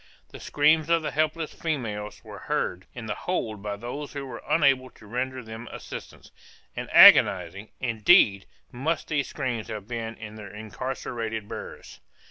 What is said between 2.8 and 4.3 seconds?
in the hold by those who